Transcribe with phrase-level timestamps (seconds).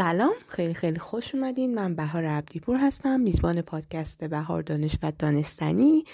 [0.00, 0.34] سلام.
[0.48, 1.74] خیلی خیلی خوش اومدین.
[1.74, 6.04] من بهار عبدیپور هستم میزبان پادکست بهار دانش و دانستنی.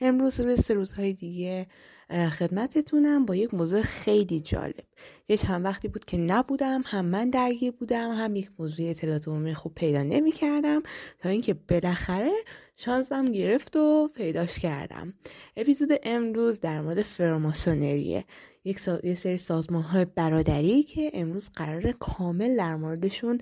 [0.00, 1.66] امروز روی سه روزهای دیگه
[2.10, 4.84] خدمتتونم با یک موضوع خیلی جالب.
[5.28, 9.54] یه چند وقتی بود که نبودم هم من درگیر بودم هم یک موضوع اطلاعات عمومی
[9.54, 10.82] خوب پیدا نمی کردم
[11.18, 12.32] تا اینکه بالاخره
[12.76, 15.14] شانسم گرفت و پیداش کردم.
[15.56, 18.24] اپیزود امروز در مورد فرماسونریه.
[18.66, 23.40] یک یه سری سازمان های برادری که امروز قرار کامل در موردشون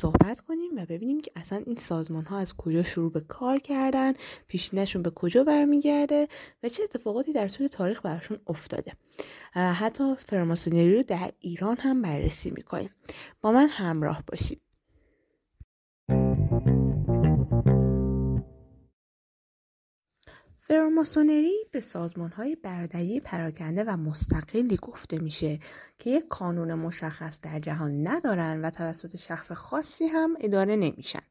[0.00, 4.12] صحبت کنیم و ببینیم که اصلا این سازمان ها از کجا شروع به کار کردن
[4.48, 6.28] پیشینشون به کجا برمیگرده
[6.62, 8.92] و چه اتفاقاتی در طول تاریخ براشون افتاده.
[9.54, 12.90] حتی فرماسونری رو در ایران هم بررسی می‌کنیم.
[13.40, 14.67] با من همراه باشید.
[20.68, 25.58] فراماسونری به سازمان های برادری پراکنده و مستقلی گفته میشه
[25.98, 31.22] که یک قانون مشخص در جهان ندارن و توسط شخص خاصی هم اداره نمیشن.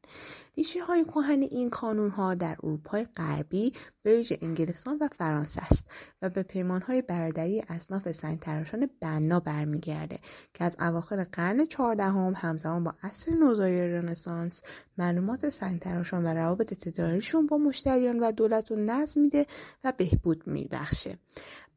[0.58, 5.84] ریشه های کهن این کانون ها در اروپای غربی به ویژه انگلستان و فرانسه است
[6.22, 10.18] و به پیمان های برادری اصناف سنگتراشان بنا برمیگرده
[10.54, 14.62] که از اواخر قرن چهاردهم همزمان با عصر نوزای رنسانس
[14.98, 19.46] معلومات سنگتراشان و روابط تجاریشون با مشتریان و دولت رو نظم میده
[19.84, 21.18] و بهبود میبخشه.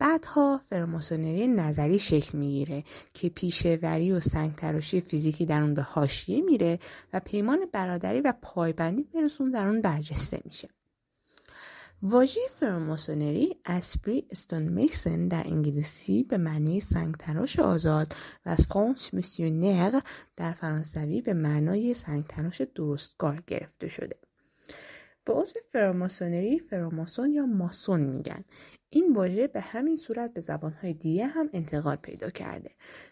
[0.01, 6.79] بعدها فرماسونری نظری شکل می‌گیره که پیشهوری و سنگتراشی فیزیکی در اون به حاشیه میره
[7.13, 10.69] و پیمان برادری و پایبندی برسون در اون برجسته میشه.
[12.01, 18.15] واژه فرماسونری اسپری استون میکسن در انگلیسی به معنی سنگتراش آزاد
[18.45, 19.99] و از فرانس میسیونر
[20.37, 24.17] در فرانسوی به معنای سنگتراش درستگار گرفته شده.
[25.25, 28.43] به عضو فراماسونری فراماسون یا ماسون میگن.
[28.93, 32.71] این واژه به همین صورت به زبانهای دیگه هم انتقال پیدا کرده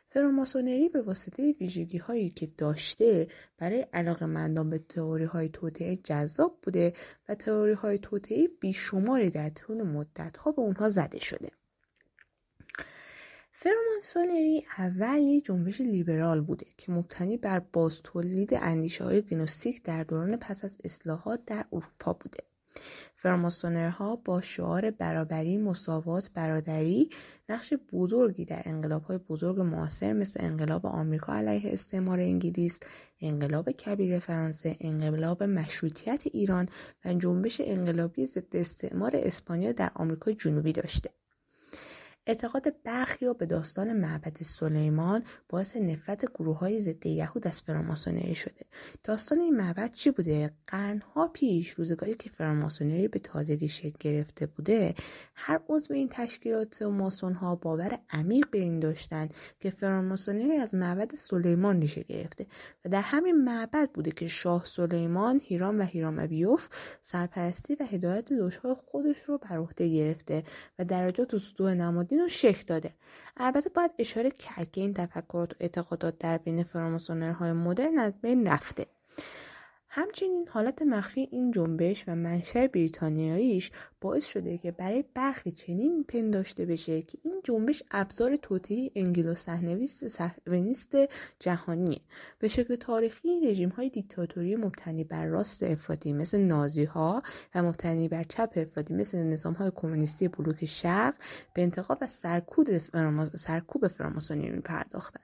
[0.10, 6.58] فراماسونری به واسطه ویژگی هایی که داشته برای علاقه مندان به تئوری های توطعه جذاب
[6.62, 6.94] بوده
[7.30, 11.50] و تئوری های توطعه بیشماری در طول مدت ها به اونها زده شده
[13.52, 19.22] فراماسونری اول یک جنبش لیبرال بوده که مبتنی بر باز تولید اندیشه های
[19.84, 22.49] در دوران پس از اصلاحات در اروپا بوده.
[23.16, 27.10] فراماسونرها با شعار برابری، مساوات، برادری
[27.50, 32.80] نقش بزرگی در انقلاب های بزرگ معاصر مثل انقلاب آمریکا علیه استعمار انگلیس،
[33.22, 36.70] انقلاب کبیر فرانسه، انقلاب مشروطیت ایران
[37.06, 41.19] و جنبش انقلابی ضد استعمار اسپانیا در آمریکای جنوبی داشته.
[42.30, 48.66] اعتقاد برخی به داستان معبد سلیمان باعث نفرت گروه های ضد یهود از فراماسونری شده.
[49.04, 54.96] داستان این معبد چی بوده؟ قرنها پیش روزگاری که فراماسونری به تازگی شکل گرفته بوده
[55.36, 61.16] هر عضو این تشکیلات و ماسون باور عمیق به این داشتند که فراماسونری از معبد
[61.16, 62.46] سلیمان ریشه گرفته
[62.86, 66.70] و در همین معبد بوده که شاه سلیمان هیرام و هیرام ابیوف
[67.02, 70.44] سرپرستی و هدایت دوشهای خودش رو بر عهده گرفته
[70.80, 72.94] و درجات و سطوح نمادین رو شکل داده.
[73.38, 78.48] البته باید اشاره کرد که این تفکرات و اعتقادات در بین فراماسونرهای مدرن از بین
[78.48, 78.86] رفته.
[79.92, 86.66] همچنین حالت مخفی این جنبش و منشأ بریتانیاییش باعث شده که برای برخی چنین پنداشته
[86.66, 90.96] بشه که این جنبش ابزار توطئه انگلو صهیونیست
[91.40, 92.00] جهانیه
[92.40, 97.24] به شکل تاریخی رژیم های دیکتاتوری مبتنی بر راست افراطی مثل نازی ها
[97.56, 101.16] و مبتنی بر چپ افراطی مثل نظام های کمونیستی بلوک شرق
[101.54, 102.08] به انتقاب و
[103.36, 105.22] سرکوب فراماسونی می پرداختن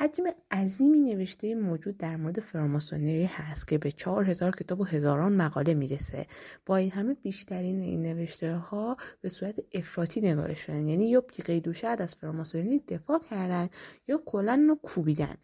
[0.00, 5.32] حجم عظیمی نوشته موجود در مورد فراماسونری هست که به چهار هزار کتاب و هزاران
[5.32, 6.26] مقاله می‌رسه.
[6.66, 10.86] با این همه بیشترین این نوشته ها به صورت افراطی نگارش شدن.
[10.86, 13.68] یعنی یا قید و از فراماسونری دفاع کردن
[14.08, 15.34] یا کلا رو کوبیدن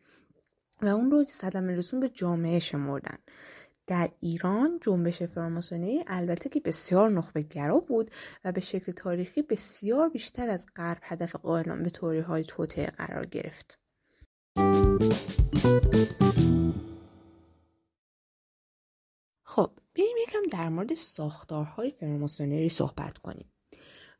[0.83, 3.19] و اون رو صدمه رسون به جامعه شمردن.
[3.87, 8.11] در ایران جنبش فراماسونری البته که بسیار نخبه گرا بود
[8.45, 13.27] و به شکل تاریخی بسیار بیشتر از غرب هدف قائلان به توری های توطعه قرار
[13.27, 13.84] گرفت.
[19.43, 23.47] خب بیایم یکم در مورد ساختارهای فراماسونری صحبت کنیم.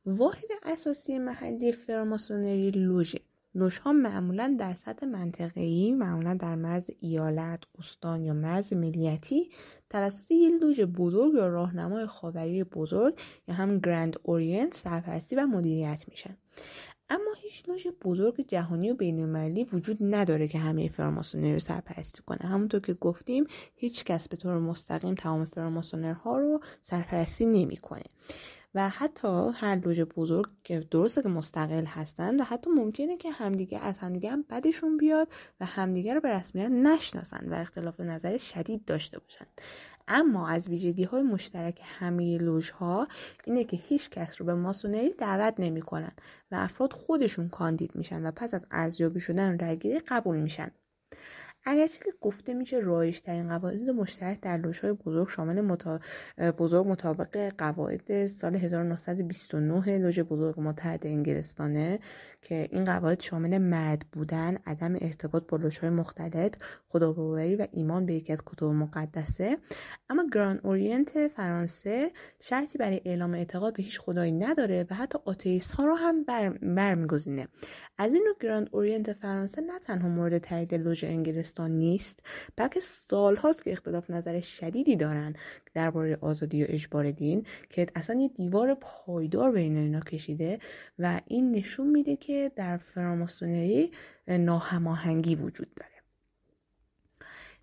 [0.07, 3.21] واحد اساسی محلی فراماسونری لوژه.
[3.83, 9.51] ها معمولا در سطح منطقه‌ای معمولا در مرز ایالت، استان یا مرز ملیتی
[9.91, 16.05] توسط یک لوژ بزرگ یا راهنمای خاوری بزرگ یا هم Grand Orient سرپرستی و مدیریت
[16.09, 16.37] میشن.
[17.11, 22.39] اما هیچ لوژ بزرگ جهانی و بینالمللی وجود نداره که همه فراماسونری رو سرپرستی کنه.
[22.39, 28.05] همونطور که گفتیم هیچ کس به طور مستقیم تمام فراماسونرها رو سرپرستی نمی‌کنه.
[28.75, 33.79] و حتی هر لوژ بزرگ که درسته که مستقل هستن و حتی ممکنه که همدیگه
[33.79, 35.29] از همدیگه هم بدشون بیاد
[35.61, 39.47] و همدیگه رو به رسمیت نشناسن و اختلاف نظر شدید داشته باشن.
[40.09, 43.09] اما از ویژگی های مشترک همه لوژ ها
[43.45, 46.13] اینه که هیچ کس رو به ماسونری دعوت نمی‌کنن
[46.51, 50.71] و افراد خودشون کاندید میشن و پس از ارزیابی شدن رگیری قبول میشن.
[51.67, 56.01] اگرچه که گفته میشه رایج ترین قواعد مشترک در های بزرگ شامل متا...
[56.59, 62.01] بزرگ مطابق قواعد سال 1929 لوژ بزرگ متحد انگلستانه
[62.43, 66.57] که این قواعد شامل مرد بودن عدم ارتباط با های مختلط
[66.89, 69.59] خداباوری و ایمان به یکی از کتب مقدسه.
[70.09, 72.11] اما Grand Orient فرانسه
[72.41, 76.25] شرطی برای اعلام اعتقاد به هیچ خدایی نداره و حتی آتئیست ها رو هم
[76.63, 77.49] برمیگزینه.
[77.99, 82.23] از این رو Grand Orient فرانسه نه تنها مورد تایید لوژ انگلستان نیست
[82.57, 85.35] بلکه سالهاست که اختلاف نظر شدیدی دارن
[85.75, 90.59] درباره آزادی و اجبار دین که اصلا یه دیوار پایدار بین اینا کشیده
[90.99, 93.93] و این نشون میده که در فراماسونری
[94.29, 95.95] ناهماهنگی وجود داره.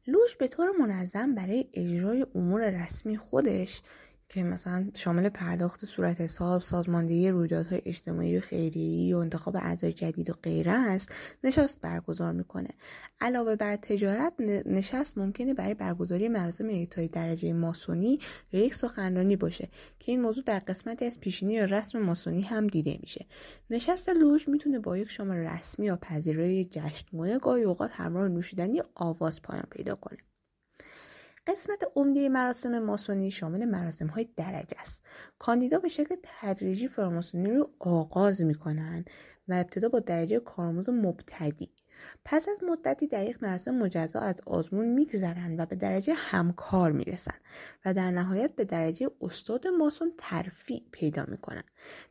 [0.07, 3.81] لوژ به طور منظم برای اجرای امور رسمی خودش
[4.33, 10.29] که مثلا شامل پرداخت صورت حساب سازماندهی رویدادهای اجتماعی و خیریه‌ای و انتخاب اعضای جدید
[10.29, 12.69] و غیره است نشست برگزار می‌کنه.
[13.21, 14.33] علاوه بر تجارت
[14.65, 18.19] نشست ممکنه برای برگزاری مراسم اعطای درجه ماسونی
[18.51, 19.69] یا یک سخنرانی باشه
[19.99, 23.25] که این موضوع در قسمتی از پیشینی یا رسم ماسونی هم دیده میشه.
[23.69, 29.41] نشست لوژ می‌تونه با یک شام رسمی یا پذیرای جشنواره گاهی اوقات همراه نوشیدنی آواز
[29.41, 30.17] پایان پیدا کنه.
[31.47, 35.05] قسمت عمده مراسم ماسونی شامل مراسم های درجه است.
[35.39, 39.05] کاندیدا به شکل تدریجی فراماسونی رو آغاز می‌کنن
[39.47, 41.71] و ابتدا با درجه کارآموز مبتدی.
[42.25, 47.35] پس از مدتی در یک مراسم مجزا از آزمون میگذرند و به درجه همکار می‌رسن
[47.85, 51.63] و در نهایت به درجه استاد ماسون ترفیع پیدا می‌کنن.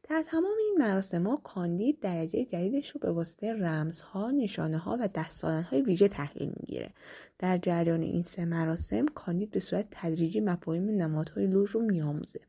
[0.09, 5.09] در تمام این مراسم ها کاندید درجه جدیدش رو به واسطه رمزها نشانه ها و
[5.43, 6.91] های ویژه تحلیل می‌گیره.
[7.39, 12.41] در جریان این سه مراسم کاندید به صورت تدریجی مفاهیم نمادهای لوژ رو میآموزه.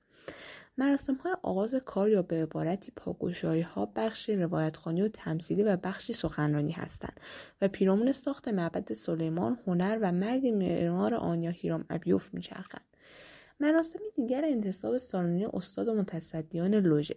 [0.78, 6.14] مراسم های آغاز کار یا به عبارتی پاگوشایی ها بخشی روایتخانی و تمثیلی و بخشی
[6.14, 7.20] سخنرانی هستند
[7.62, 12.91] و پیرامون ساخت معبد سلیمان هنر و مرگ معمار آنیا هیرام ابیوف میچرخند.
[13.62, 17.16] مراسم دیگر انتصاب سالونی استاد و متصدیان لوژه.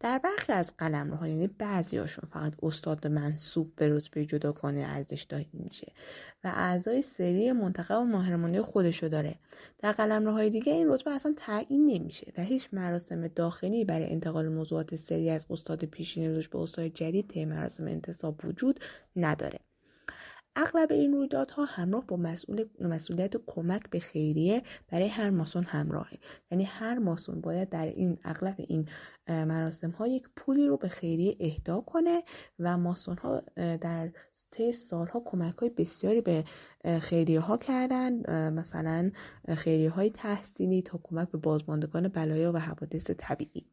[0.00, 5.46] در برخی از قلمروها یعنی بعضیاشون فقط استاد منصوب به رتبه جدا کنه ارزش داده
[5.52, 5.92] میشه
[6.44, 9.34] و اعضای سری منتخب و ماهرمانی خودشو داره.
[9.78, 14.94] در قلمروهای دیگه این رتبه اصلا تعیین نمیشه و هیچ مراسم داخلی برای انتقال موضوعات
[14.94, 18.80] سری از استاد پیشین به استاد جدید طی مراسم انتصاب وجود
[19.16, 19.58] نداره.
[20.56, 26.18] اغلب این رویدادها همراه با مسئول مسئولیت کمک به خیریه برای هر ماسون همراهه.
[26.50, 28.88] یعنی هر ماسون باید در این اغلب این
[29.28, 32.22] مراسم ها یک پولی رو به خیریه اهدا کنه
[32.58, 34.10] و ماسون ها در
[34.50, 36.44] طی سالها کمک های بسیاری به
[37.00, 38.50] خیریه ها کردن.
[38.50, 39.10] مثلا
[39.56, 43.71] خیریه های تحسینی تا کمک به بازماندگان بلایا و حوادث طبیعی.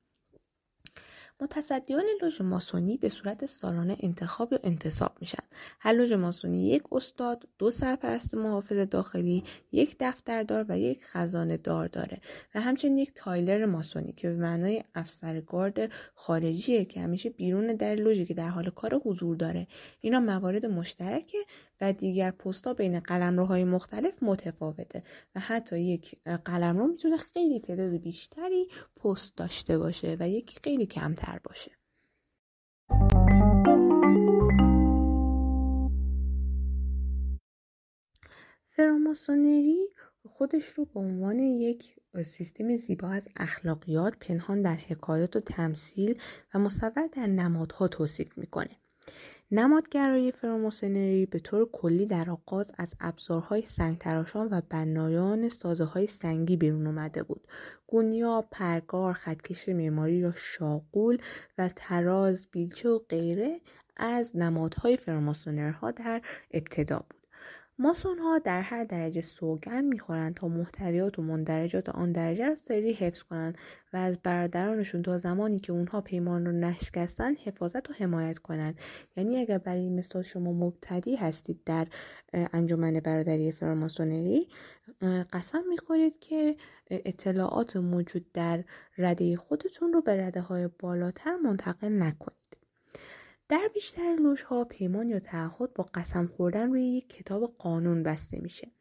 [1.42, 5.44] متصدیان لوژ ماسونی به صورت سالانه انتخاب یا انتصاب میشن.
[5.80, 11.88] هر لوژ ماسونی یک استاد دو سرپرست محافظ داخلی یک دفتردار و یک خزانه دار
[11.88, 12.22] داره
[12.56, 18.26] و همچنین یک تایلر ماسونی که به معنای افسرگارد خارجیه که همیشه بیرون در لوژی
[18.26, 19.68] که در حال کار حضور داره.
[20.02, 21.38] اینا موارد مشترکه
[21.82, 25.04] و دیگر پستا بین قلمروهای مختلف متفاوته
[25.36, 31.40] و حتی یک قلمرو می‌تونه خیلی تعداد بیشتری پست داشته باشه و یکی خیلی کمتر
[31.44, 31.72] باشه.
[38.70, 39.88] فراماسونری
[40.30, 41.96] خودش رو به عنوان یک
[42.26, 46.22] سیستم زیبا از اخلاقیات پنهان در حکایات و تمثیل
[46.54, 48.76] و مصور در نمادها توصیف می‌کنه.
[49.52, 56.58] نمادگرایی فراماسونری به طور کلی در آغاز از ابزارهای سنگتراشان و بنایان سازه های سنگی
[56.58, 57.48] بیرون اومده بود.
[57.88, 61.18] گونیا، پرگار، خطکش معماری یا شاغول
[61.58, 63.60] و تراز، بیلچه و غیره
[63.98, 67.19] از نمادهای فراماسونرها در ابتدا بود.
[67.82, 72.94] ماسون ها در هر درجه سوگند می‌خورند تا محتویات و مندرجات آن درجه را سری
[72.94, 73.58] حفظ کنند
[73.94, 78.80] و از برادرانشون تا زمانی که اونها پیمان رو نشکستن حفاظت و حمایت کنند.
[79.16, 81.88] یعنی اگر برای مثال شما مبتدی هستید در
[82.34, 84.48] انجمن برادری فراماسونری
[85.34, 86.56] قسم می‌خورید که
[86.90, 88.64] اطلاعات موجود در
[88.98, 92.39] رده خودتون رو به رده های بالاتر منتقل نکنید.
[93.50, 98.72] در بیشتر ها پیمان یا تعهد با قسم خوردن روی یک کتاب قانون بسته میشه.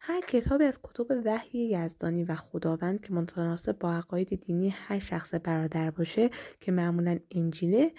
[0.00, 5.34] هر کتابی از کتب وحی یزدانی و خداوند که متناسب با عقاید دینی هر شخص
[5.44, 6.30] برادر باشه
[6.60, 7.92] که معمولا انجیله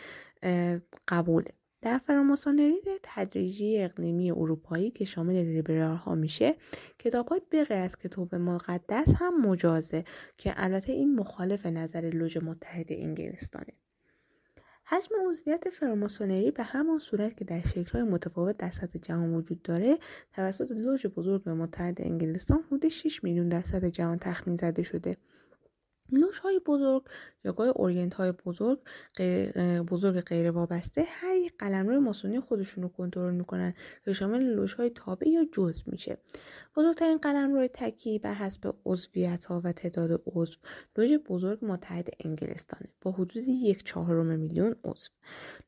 [1.07, 1.53] قبوله.
[1.81, 6.55] در فراماسونری تدریجی اقلیمی اروپایی که شامل لیبرال ها میشه
[6.99, 10.03] کتاب های بغیر از کتاب مقدس هم مجازه
[10.37, 13.73] که البته این مخالف نظر لوژ متحد انگلستانه.
[14.89, 19.97] حجم عضویت فراماسونری به همان صورت که در شکل‌های متفاوت در سطح جهان وجود داره
[20.33, 25.17] توسط لوژ بزرگ متحد انگلستان حدود 6 میلیون در سطح جهان تخمین زده شده.
[26.11, 27.03] لوش های بزرگ
[27.43, 28.79] جایگاه اورینت های بزرگ
[29.17, 33.73] غیر بزرگ غیر وابسته هر یک قلمرو ماسونی خودشون رو کنترل می‌کنن
[34.05, 36.17] که شامل لوش های تابع یا جزء میشه.
[36.75, 40.57] بزرگترین قلمرو تکی بر حسب عضویت ها و تعداد عضو
[40.97, 45.09] لوژ بزرگ متحد انگلستانه با حدود یک چهارم میلیون عضو.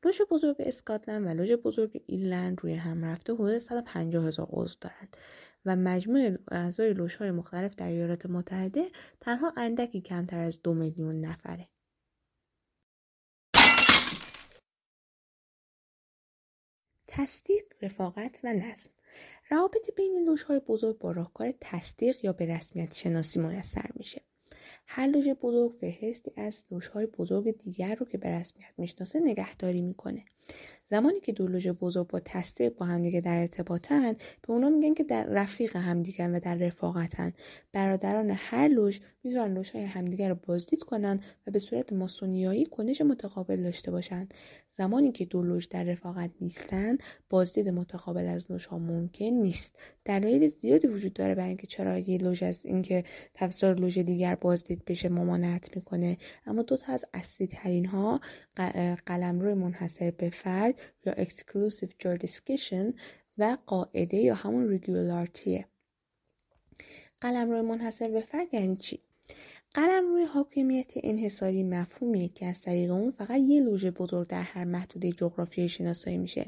[0.04, 5.16] لوژ بزرگ اسکاتلند و لوژ بزرگ ایرلند روی هم رفته حدود 150 هزار عضو دارند.
[5.64, 8.90] و مجموع اعضای های مختلف در ایالات متحده
[9.20, 11.68] تنها اندکی کمتر از دو میلیون نفره.
[17.06, 18.90] تصدیق، رفاقت و نظم
[19.50, 24.22] روابط بین های بزرگ با راهکار تصدیق یا به رسمیت شناسی میسر میشه.
[24.86, 30.24] هر لوژ بزرگ فهرستی از لوژهای بزرگ دیگر رو که به رسمیت می‌شناسه نگهداری می‌کنه
[30.90, 35.04] زمانی که دو لوژ بزرگ با تصدیق با همدیگه در ارتباطن به اونا میگن که
[35.04, 37.32] در رفیق همدیگن و در رفاقتن.
[37.72, 43.62] برادران هر لوژ می‌تونن لوژهای همدیگه رو بازدید کنن و به صورت ماسونیایی کنش متقابل
[43.62, 44.28] داشته باشن.
[44.70, 46.98] زمانی که دو لوژ در رفاقت نیستن
[47.30, 49.78] بازدید متقابل از لوژها ممکن نیست.
[50.04, 53.04] دلایل زیادی وجود داره برای اینکه چرا یه لوژ از اینکه
[53.34, 56.16] توسط لوژ دیگر بازدید بشه ممانعت می‌کنه.
[56.46, 58.20] اما دو تا از اصلی ترین ها
[59.06, 62.94] قلمرو منحصر به فرد یا exclusive jurisdiction
[63.38, 65.64] و قاعده یا همون regularity
[67.20, 69.02] قلمرو منحصر به فرد یعنی چی؟
[69.74, 74.64] قلم روی حاکمیت انحصاری مفهومیه که از طریق اون فقط یه لوژه بزرگ در هر
[74.64, 76.46] محدوده جغرافیایی شناسایی میشه.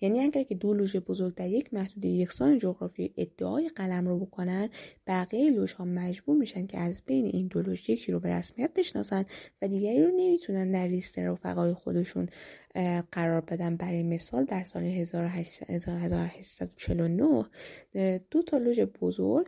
[0.00, 4.68] یعنی اگر که دو لوژه بزرگ در یک محدوده یکسان جغرافیایی ادعای قلم رو بکنن
[5.06, 8.74] بقیه لوژ ها مجبور میشن که از بین این دو لوژ یکی رو به رسمیت
[8.74, 9.24] بشناسن
[9.62, 12.28] و دیگری رو نمی‌تونن در لیست رفقای خودشون
[13.12, 13.76] قرار بدن.
[13.76, 17.44] برای مثال در سال 1849
[18.30, 19.46] دو تا لوژ بزرگ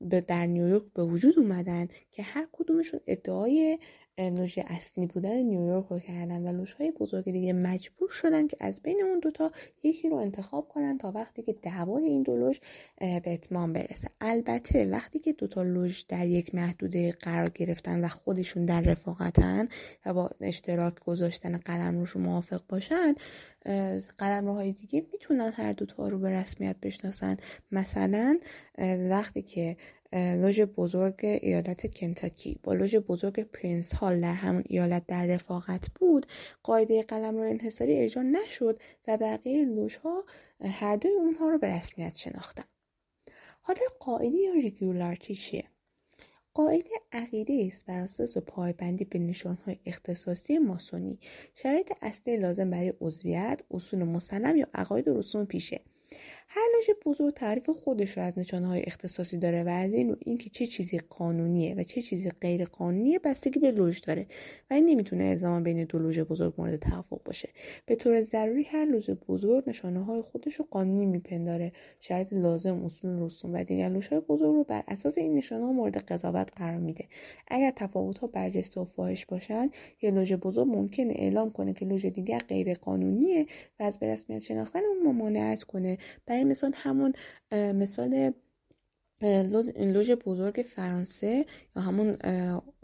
[0.00, 3.78] به در نیویورک به وجود اومدن که هر کدومشون ادعای
[4.18, 9.02] لوژ اصلی بودن نیویورک رو کردن و لوژهای بزرگ دیگه مجبور شدن که از بین
[9.04, 12.58] اون دوتا یکی رو انتخاب کنن تا وقتی که دعوای این دو لوژ
[13.00, 14.08] به اتمام برسه.
[14.20, 19.68] البته وقتی که دوتا لوژ در یک محدوده قرار گرفتن و خودشون در رفاقتن
[20.06, 23.14] و با اشتراک گذاشتن قلمروش موافق باشن
[24.18, 27.36] قلمروهای دیگه می‌تونن هر دوتا رو به رسمیت بشناسن.
[27.72, 28.38] مثلا
[29.10, 29.76] وقتی که
[30.12, 32.60] لوژ بزرگ ایالت کنتاکی.
[32.62, 36.26] با لوژ بزرگ پرینس هال در همون ایالت در رفاقت بود
[36.62, 40.24] قاعده قلمرو انحصاری اجرا نشد و بقیه لوژها
[40.64, 42.64] هر دوی اونها رو به رسمیت شناختن.
[43.60, 45.64] حالا قاعده یا regularity چیه؟
[46.54, 51.18] قاعده عقیده است بر اساس پایبندی به نشانهای اختصاصی ماسونی.
[51.54, 55.80] شرایط اصلی لازم برای عضویت اصول مسلم یا عقاید و رسوم پیشه.
[56.48, 60.50] هر لوژ بزرگ تعریف خودش رو از نشانه های اختصاصی داره و از این اینکه
[60.50, 64.26] چه چیزی قانونیه و چه چیزی غیر قانونیه بستگی به لوژ داره
[64.70, 67.48] و این نمی‌تونه الزاما بین دو لوژ بزرگ مورد توافق باشه.
[67.86, 71.72] به طور ضروری هر لوژ بزرگ نشانه های خودش رو قانونی میپنداره.
[72.00, 75.72] شرط لازم اصول رسوم و دیگر لوژ های بزرگ رو بر اساس این نشانه ها
[75.72, 77.04] مورد قضاوت قرار میده.
[77.48, 79.70] اگر تفاوت ها برجسته و فاحش باشن
[80.02, 83.46] یه لوژ بزرگ ممکنه اعلام کنه که لوژ دیگر غیر قانونیه
[83.80, 85.98] و از به رسمیت شناختن اون ممانعت کنه.
[86.36, 87.12] برای مثال همون
[87.52, 88.32] مثال
[89.78, 92.16] لوژ بزرگ فرانسه یا همون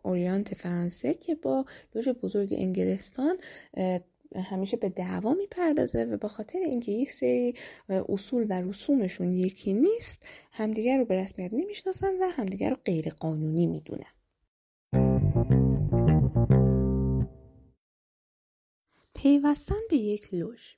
[0.03, 3.37] اوریانت فرانسه که با لوژ بزرگ انگلستان
[4.51, 7.55] همیشه به دعوا می‌پردازه و به خاطر اینکه یک سری
[7.89, 13.67] اصول و رسومشون یکی نیست همدیگر رو به رسمیت نمی‌شناسن و همدیگر رو غیر قانونی
[13.67, 14.13] می‌دونن.
[19.15, 20.75] پیوستن به یک لوژ.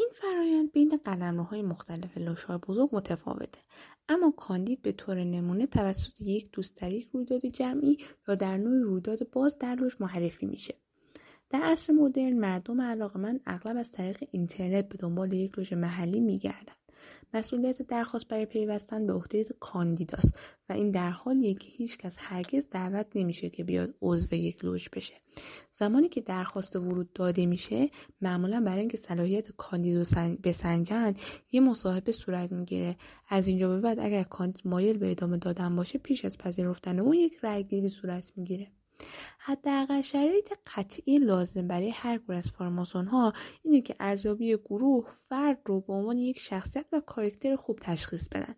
[0.00, 3.60] این فرایند بین قلمروهای مختلف لوشهای بزرگ متفاوته.
[4.08, 8.82] اما کاندید به طور نمونه توسط یک دوست در یک رویداد جمعی یا در نوع
[8.82, 10.74] رویداد باز در لوژ معرفی میشه.
[11.50, 16.79] در عصر مدرن مردم علاقمند اغلب از طریق اینترنت به دنبال یک لوژ محلی میگردند.
[17.34, 20.38] مسئولیت درخواست برای پیوستن به عهده کاندیداست
[20.68, 25.14] و این در حالیه که هیچکس هرگز دعوت نمیشه که بیاد عضو یک لوژ بشه.
[25.72, 27.90] زمانی که درخواست ورود داده میشه
[28.20, 30.04] معمولا برای اینکه صلاحیت کاندید رو
[30.44, 31.14] بسنجن
[31.52, 32.96] یه مصاحبه صورت می‌گیره.
[33.28, 37.14] از اینجا به بعد اگر کاندید مایل به ادامه دادن باشه پیش از پذیرفتن اون
[37.14, 38.72] یک رأیگیری صورت می‌گیره.
[39.38, 45.58] حداقل شرایط قطعی لازم برای هر گروه از فارماسون ها اینه که ارزیابی گروه فرد
[45.66, 48.54] رو به عنوان یک شخصیت و کارکتر خوب تشخیص بدن.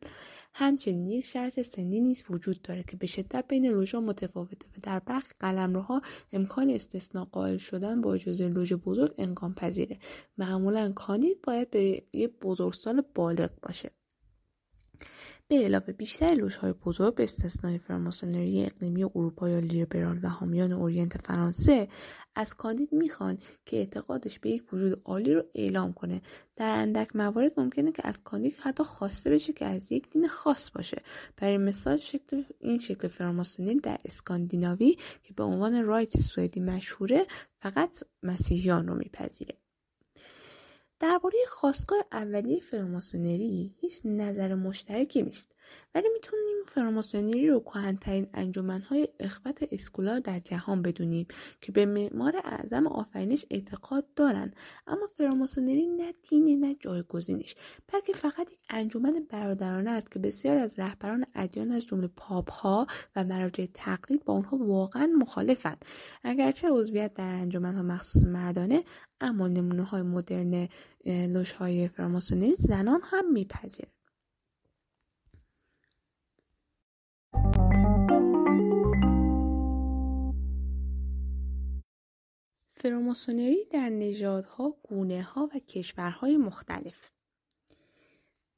[0.55, 4.99] همچنین یک شرط سنی نیز وجود داره که به شدت بین لوژها متفاوته و در
[4.99, 9.99] برخی قلمروها امکان استثناء قائل شدن با اجازه لوژ بزرگ امکان پذیره
[10.39, 13.91] معمولا کاندید باید به یک بزرگسال بالغ باشه.
[15.53, 21.27] به علاوه بیشتر لوژهای بزرگ به استثنای فراماسونری اقلیمی اروپا یا لیبرال و حامیان اورینت
[21.27, 21.89] فرانسه
[22.35, 26.23] از کاندید می‌خوان که اعتقادش به یک وجود عالی رو اعلام کنه.
[26.57, 30.71] در اندک موارد ممکنه که از کاندید حتی خواسته بشه که از یک دین خاص
[30.71, 31.03] باشه.
[31.37, 37.27] برای مثال شکل این شکل فراماسونری در اسکاندیناوی که به عنوان رایت سوئدی مشهوره
[37.63, 39.62] فقط مسیحیان رو میپذیره.
[41.03, 45.49] درباره خواستگاه اولیه فراماسونری هیچ نظر مشترکی نیست.
[45.95, 51.27] ولی می‌تونیم فراماسونری رو کهنترین انجمنهای اخوت اسکولا در جهان بدونیم
[51.61, 54.55] که به معمار اعظم آفرینش اعتقاد دارن.
[54.87, 57.55] اما فراماسونری نه دینه نه جایگزینش
[57.93, 62.87] بلکه فقط یک انجمن برادرانه است که بسیار از رهبران ادیان از جمله پاپ ها
[63.17, 65.85] و مراجع تقلید با آنها واقعا مخالفند.
[66.25, 68.85] اگرچه عضویت در انجمنها مخصوص مردانه
[69.21, 70.69] اما نمونه های مدرن
[71.07, 74.02] لوش های فراماسونری زنان هم میپذیرند.
[82.83, 84.77] فراماسونری در نژادها،
[85.23, 87.11] ها و کشورهای مختلف.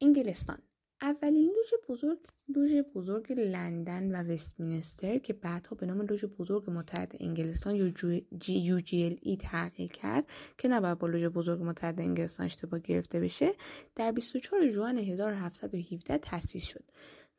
[0.01, 0.59] انگلستان.
[1.03, 7.17] اولین لوژ بزرگ لوژ بزرگ لندن و وستمینستر که بعدها به نام لوژ بزرگ متحد
[7.21, 7.95] انگلستان
[8.39, 10.27] جی ای تغییر کرد
[10.59, 13.53] که نباید با لوژ بزرگ متحد انگلستان اشتباه گرفته بشه
[13.97, 16.85] در 24 ژوئن 1717 تأسیس شد.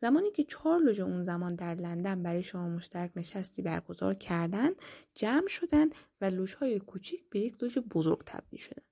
[0.01, 4.75] زمانی که چهار لوژ اون زمان در لندن برای شام مشترک نشستی برگزار کردند
[5.13, 8.85] جمع شدند و لوژهای کوچیک به یک لوژ بزرگ تبدیل شدند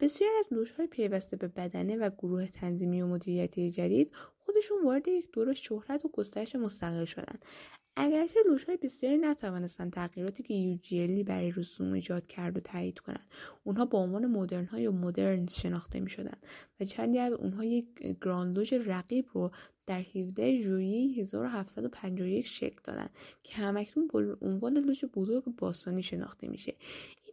[0.00, 5.30] بسیاری از لوژهای پیوسته به بدنه و گروه تنظیمی و مدیریتی جدید خودشون وارد یک
[5.32, 7.44] دور شهرت و گسترش مستقل شدند
[8.00, 13.26] اگرچه لوژهای بسیاری نتوانستند تغییراتی که UGLE برای رسوم ایجاد کرد و تایید کنند.
[13.64, 16.46] اونها با عنوان مدرن های یا مدرن شناخته می شدند
[16.80, 17.86] و چندی از اونها یک
[18.20, 19.50] گراند لوژ رقیب رو
[19.86, 23.10] در 17 ژوئیه 1751 شکل دادند
[23.42, 26.74] که همکنون با عنوان لوژ بزرگ باستانی شناخته میشه.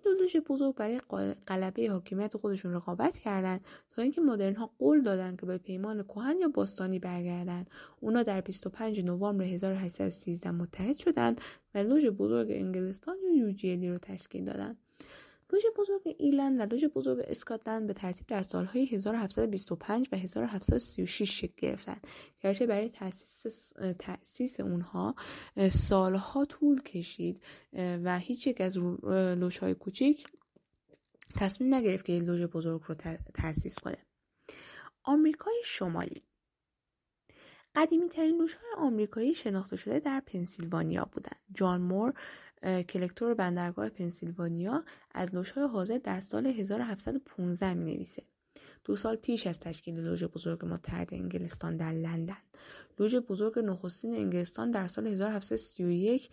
[0.06, 1.02] دو لوژ بزرگ برای
[1.48, 6.38] غلبه حاکمیت خودشون رقابت کردند تا اینکه مدرن ها قول دادند که به پیمان کهن
[6.40, 11.42] یا باستانی برگردند اونا در 25 نوامبر 1813 متحد شدند
[11.76, 14.78] و لوژ بزرگ انگلستان یا UGLE رو تشکیل دادند
[15.54, 21.54] لوژ بزرگ ایرلند و لوژ بزرگ اسکاتلند به ترتیب در سالهای 1725 و 1736 شکل
[21.58, 22.08] گرفتند.
[22.42, 25.16] گرچه برای تأسیس تأسیس اونها
[25.72, 28.78] سالها طول کشید و هیچ یک از
[29.38, 30.28] لوژهای کوچیک
[31.36, 32.96] تصمیم نگرفت که لوژ بزرگ رو
[33.34, 33.98] تأسیس کنه.
[35.04, 36.22] آمریکای شمالی.
[37.76, 41.40] قدیمی ترین لوژهای آمریکایی شناخته شده در پنسیلوانیا بودند.
[41.54, 42.14] جان مور
[42.64, 48.24] کلکتور بندرگاه پنسیلوانیا از لوژهای حاضر در سال 1715 می نویسه.
[48.86, 52.38] دو سال پیش از تشکیل لوژ بزرگ متحد انگلستان در لندن
[53.00, 56.30] لوژ بزرگ نخستین انگلستان در سال 1731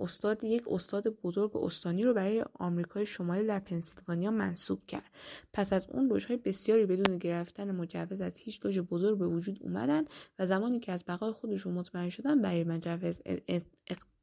[0.00, 5.10] استاد یک استاد بزرگ استانی رو برای آمریکای شمالی در پنسیلوانیا منصوب کرد
[5.52, 10.04] پس از اون لوژهای بسیاری بدون گرفتن مجوز از هیچ لوژ بزرگ به وجود اومدن
[10.38, 13.20] و زمانی که از بقای خودشون مطمئن شدن برای مجوز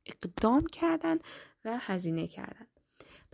[0.06, 1.24] اقدام کردند
[1.66, 2.68] و هزینه کردند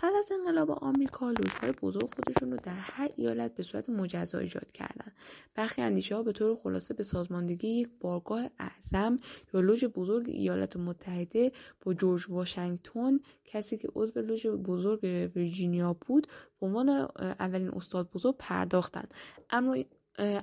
[0.01, 4.71] پس از انقلاب آمریکا لوژهای بزرگ خودشون رو در هر ایالت به صورت مجزا ایجاد
[4.71, 5.15] کردند
[5.55, 9.19] برخی اندیشه ها به طور خلاصه به سازماندگی یک بارگاه اعظم
[9.53, 11.51] یا لوژ بزرگ ایالات متحده
[11.82, 16.27] با جورج واشنگتن کسی که عضو لوژ بزرگ ویرجینیا بود
[16.60, 19.13] به عنوان اولین استاد بزرگ پرداختند
[19.49, 19.77] اما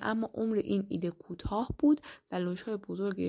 [0.03, 2.01] اما عمر این ایده کوتاه بود
[2.33, 3.23] و لوژهای بزرگ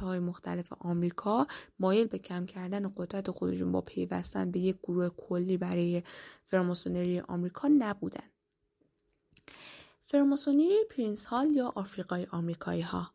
[0.00, 1.46] های مختلف آمریکا
[1.78, 6.02] مایل به کم کردن قدرت خودشون با پیوستن به یک گروه کلی برای
[6.44, 8.30] فراماسونری آمریکا نبودن.
[10.06, 13.13] فراماسونری پرینس هال یا آفریقایی آمریکایی ها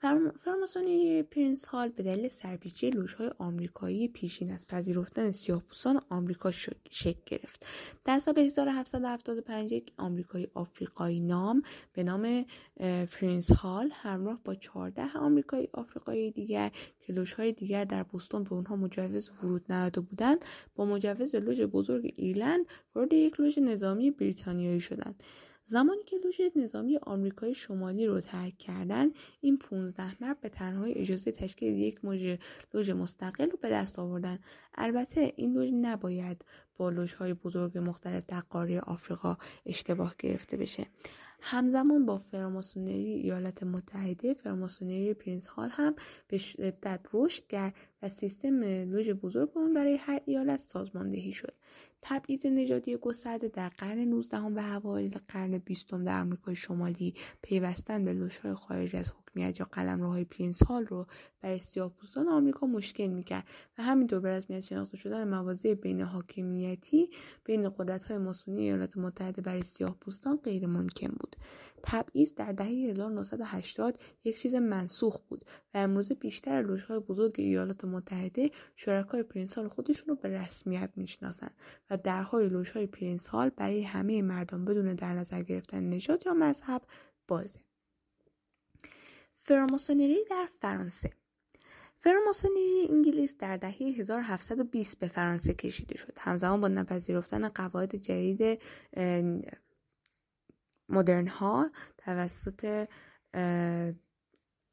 [0.00, 6.50] فراماسونری پرینس هال به دلیل سرپیچی لوژهای آمریکایی پیشین از پذیرفتن سیاهپوستان آمریکا
[6.90, 7.66] شکل گرفت.
[8.04, 12.44] در سال 1775 یک آمریکایی آفریقایی نام به نام
[13.12, 18.76] پرینس هال همراه با 14 آمریکایی آفریقایی دیگر که لوژهای دیگر در بوستون به اونها
[18.76, 25.22] مجوز ورود نداده بودند با مجوز لوژ بزرگ ایرلند وارد یک لوژ نظامی بریتانیایی شدند.
[25.64, 31.32] زمانی که لوژ نظامی آمریکای شمالی رو ترک کردن این 15 مرد به تنهایی اجازه
[31.32, 32.38] تشکیل یک موج
[32.74, 34.38] لوژ مستقل رو به دست آوردن.
[34.74, 36.44] البته این لوژ نباید
[36.76, 40.86] با لوژهای بزرگ مختلف در قاره آفریقا اشتباه گرفته بشه.
[41.42, 45.94] همزمان با فراماسونری ایالات متحده فراماسونری پرینس هال هم
[46.28, 51.54] به شدت رشد کرد و سیستم لوژ بزرگ اون برای هر ایالت سازماندهی شد.
[52.02, 58.12] تبعیض نژادی گسترده در قرن 19 و اوایل قرن 20 در آمریکای شمالی پیوستن به
[58.12, 61.06] لوژهای خارج از حاکمیت یا قلمروهای پرینس هال رو
[61.40, 63.44] برای سیاهپوستان آمریکا مشکل می‌کرد.
[63.78, 67.10] و همینطور بر رسمیت شناخته شدن مواضع بین حاکمیتی
[67.44, 71.36] بین قدرت‌های ماسونی ایالات متحده برای سیاهپوستان غیر ممکن بود.
[71.82, 78.50] تبعیض در دهه 1980 یک چیز منسوخ بود و امروز بیشتر لوژهای بزرگ ایالات متحده
[78.76, 81.54] شرکای پرینس هال خودشون رو به رسمیت می‌شناسند
[81.90, 86.82] و درهای لوژهای پرینس هال برای همه مردم بدون در نظر گرفتن نژاد یا مذهب
[87.28, 87.69] بازه.
[89.50, 91.10] فراماسونری در فرانسه.
[91.96, 96.18] فراماسونری انگلیس در دهه 1720 به فرانسه کشیده شد.
[96.18, 98.62] همزمان با نپذیرفتن قواعد جدید
[100.88, 102.88] مدرن ها توسط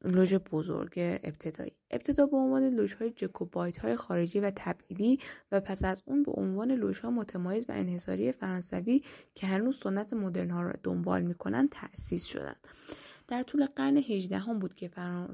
[0.04, 1.72] لوژ بزرگ ابتدایی.
[1.90, 5.20] ابتدا به عنوان لوژهای جکوبایت های خارجی و تبعیدی
[5.52, 9.02] و پس از اون به عنوان لوژها متمایز و انحصاری فرانسوی
[9.34, 12.60] که هنوز سنت مدرن ها را دنبال می‌کنند تأسیس شدند.
[13.28, 14.88] در طول قرن 18 هم بود که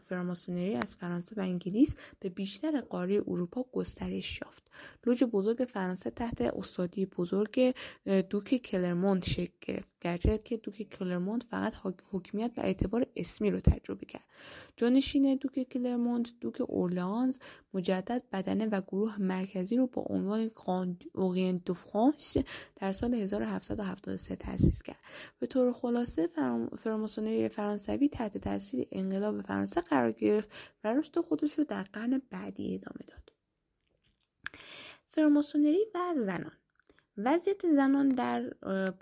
[0.08, 4.70] فراماسونری از فرانسه و انگلیس به بیشتر قاره اروپا گسترش یافت.
[5.06, 7.74] لوژ بزرگ فرانسه تحت استادی بزرگ
[8.30, 9.88] دوک کلرمونت شکل گرفت.
[10.00, 11.74] گرچه که دوک کلرمونت فقط
[12.12, 14.24] حکمیت و اعتبار اسمی رو تجربه کرد.
[14.76, 17.38] جانشین دوک کلرمونت دوک اورلانز
[17.74, 20.50] مجدد بدنه و گروه مرکزی رو با عنوان
[21.14, 22.36] اوغین دو فرانس
[22.76, 24.98] در سال 1773 تأسیس کرد.
[25.38, 26.28] به طور خلاصه
[26.78, 30.48] فراماسونری فرانسوی تحت تاثیر انقلاب فرانسه قرار گرفت
[30.84, 33.32] و رشد خودش رو در قرن بعدی ادامه داد
[35.12, 36.52] فراماسونری و زنان
[37.18, 38.50] وضعیت زنان در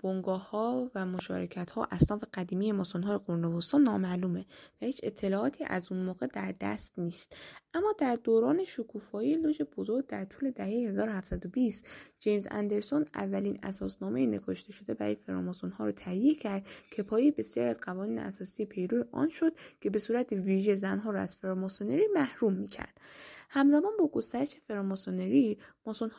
[0.03, 4.45] بنگاه ها و مشارکت ها اصناف قدیمی ماسون های قرون وسطا نامعلومه
[4.81, 7.37] و هیچ اطلاعاتی از اون موقع در دست نیست.
[7.73, 11.87] اما در دوران شکوفایی لوژ بزرگ در طول دهه 1720
[12.19, 17.67] جیمز اندرسون اولین اساسنامه نگاشته شده برای فراماسون ها رو تهیه کرد که پایی بسیار
[17.67, 22.53] از قوانین اساسی پیرو آن شد که به صورت ویژه زنها را از فراماسونری محروم
[22.53, 22.97] می‌کرد.
[23.55, 25.57] همزمان با گسترش فراماسونری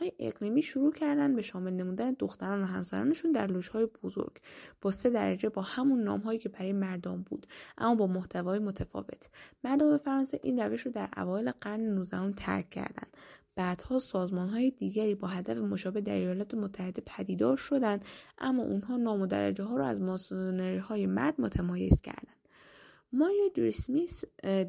[0.00, 4.40] های اقلیمی شروع کردن به شامل نمودن دختران و همسرانشون در های بزرگ
[4.80, 7.46] با سه درجه با همون هایی که برای مردم بود
[7.78, 9.28] اما با محتوای متفاوت.
[9.64, 13.16] مردم فرانسه این روش رو در اوایل قرن 19 ترک کردند.
[13.54, 18.04] بعدها سازمان های دیگری با هدف مشابه در ایالات متحده پدیدار شدند
[18.38, 22.43] اما اونها نام و درجه ها را از ماسونری های مرد متمایز کردند.
[23.14, 24.24] مایا دیرسمیث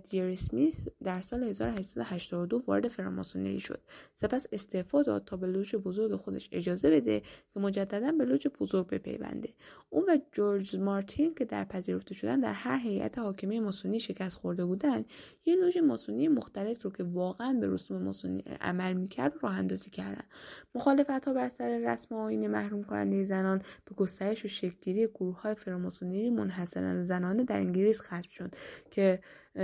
[0.09, 3.81] دیرسمیث در سال 1882 وارد فراماسونری شد.
[4.15, 7.21] سپس استعفا داد تا به لوژ بزرگ خودش اجازه بده
[7.53, 9.53] که مجددا به لوژ بزرگ بپیونده.
[9.89, 14.65] او و جورج مارتین که در پذیرفته شدن در هر هیئت حاکمه ماسونی شکست خورده
[14.65, 15.05] بودند
[15.45, 20.27] یه لوژ ماسونی مختلف رو که واقعا به رسوم ماسونی عمل می‌کرد راه اندازی کردند
[20.75, 25.55] مخالفت ها بر سر رسم آیین محروم کننده زنان به گسترش و شکلگیری گروه های
[25.55, 28.55] فراماسونری منحصرا زنانه در انگلیس ختم شد
[28.91, 29.19] که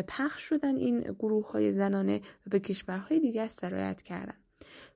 [0.07, 4.40] پخش شدن این گروه های زنانه و به کشورهای دیگر سرایت کردند.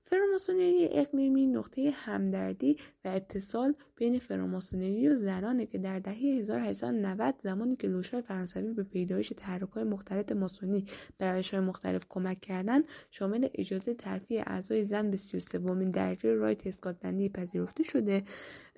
[0.07, 7.75] فراماسونری اقلیمی نقطه همدردی و اتصال بین فراماسونری و زنانه که در دهه 1890 زمانی
[7.75, 10.85] که لوشهای فرانسوی به پیدایش تحرکهای مختلف ماسونی
[11.17, 15.59] به روشهای مختلف کمک کردند شامل اجازه ترفیع اعضای زن به 33
[15.91, 18.23] درجه رایت اسکاتلندی پذیرفته شده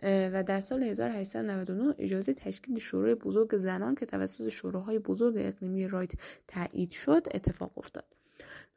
[0.04, 6.12] و در سال 1899 اجازه تشکیل شورای بزرگ زنان که توسط شوراهای بزرگ اقلیمی رایت
[6.48, 8.17] تایید شد اتفاق افتاد.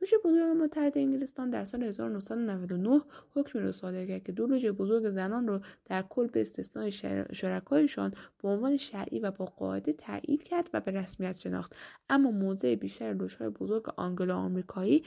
[0.00, 3.00] لوژ بزرگ متحد انگلستان در سال 1999
[3.34, 6.90] حکمی را صادر کرد که دو لوژ بزرگ زنان را در کل به استثنای
[7.32, 11.76] شرکایشان به عنوان شرعی و با قاعده تایید کرد و به رسمیت شناخت.
[12.10, 15.04] اما موضع بیشتر لوژهای بزرگ آنگلو آمریکایی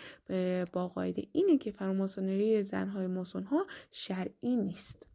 [0.73, 5.05] با قاعده اینه که فراماسونری زنهای ماسونها شرعی نیست.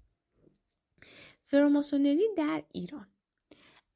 [1.45, 3.07] فراماسونری در ایران.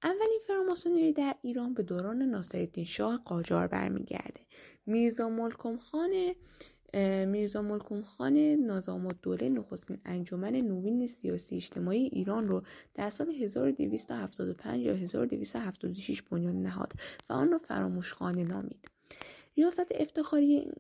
[0.02, 4.40] اولین فراماسونری در ایران به دوران ناصرالدین شاه قاجار برمیگرده.
[4.86, 6.34] میرزا ملکم خان
[7.26, 12.62] میرزا ملکم خان نظام الدوله نخستین انجمن نوین سیاسی اجتماعی ایران رو
[12.94, 16.92] در سال 1275 یا 1276 بنیان نهاد
[17.30, 18.90] و آن را فراموش خانه نامید.
[19.56, 20.72] ریاست افتخاری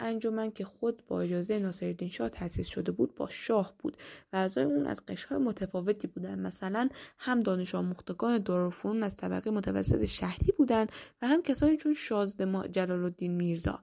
[0.00, 3.96] انجمن که خود با اجازه ناصرالدین شاه تأسیس شده بود با شاه بود
[4.32, 6.38] و اعضای اون از قشرهای متفاوتی بودند.
[6.38, 12.68] مثلا هم دانش آموختگان دارالفنون از طبقه متوسط شهری بودند و هم کسانی چون شازده
[12.68, 13.80] جلال الدین میرزا.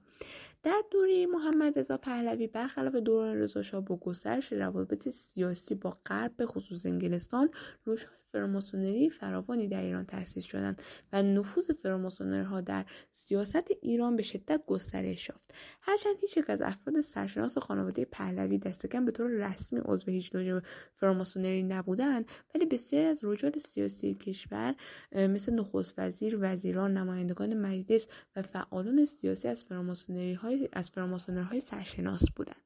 [0.62, 6.36] در دوره محمد رضا پهلوی برخلاف دوران رضا شاه با گسترش روابط سیاسی با غرب
[6.36, 7.50] به خصوص انگلستان
[7.84, 14.62] روشهای فراماسونری فراوانی در ایران تأسیس شدند و نفوذ فراماسونرها در سیاست ایران به شدت
[14.66, 15.54] گسترش یافت.
[15.80, 20.62] هرچند هیچ یک از افراد سرشناس خانواده پهلوی دستکم به طور رسمی عضو هیچ لوژ
[20.94, 24.74] فراماسونری نبودند ولی بسیاری از رجال سیاسی کشور
[25.12, 32.30] مثل نخست وزیر وزیران نمایندگان مجلس و فعالان سیاسی از فراماسونری های از فراماسونرهای سرشناس
[32.36, 32.62] بودند.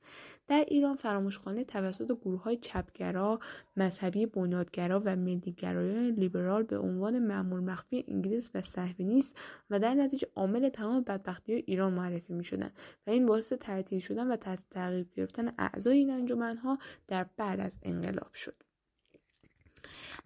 [0.48, 3.40] در ایران فراموشخانه توسط گروه های چپگرا
[3.76, 9.37] مذهبی بنیادگرا و ملیگرایان لیبرال به عنوان معمول مخفی انگلیس و صهیونیست
[9.70, 12.72] و در نتیجه عامل تمام بدبختی ایران معرفی می شدن
[13.06, 17.76] و این باعث تعطیل شدن و تحت تعقیب گرفتن اعضای این انجمنها در بعد از
[17.82, 18.67] انقلاب شد.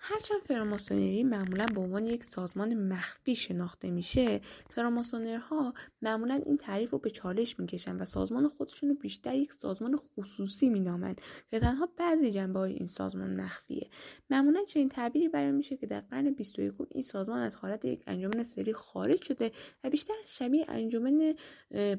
[0.04, 6.98] هرچند فراماسونری معمولا به عنوان یک سازمان مخفی شناخته میشه فراماسونرها معمولا این تعریف رو
[6.98, 12.30] به چالش می‌کشن و سازمان خودشون رو بیشتر یک سازمان خصوصی مینامند که تنها بعضی
[12.30, 13.90] جنبه های این سازمان مخفیه.
[14.30, 18.42] معمولا چنین تعبیری بیان میشه که در قرن 21 این سازمان از حالت یک انجمن
[18.42, 19.52] سری خارج شده
[19.84, 21.34] و بیشتر شبیه انجمن